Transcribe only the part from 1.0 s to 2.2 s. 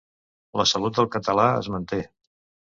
del català es manté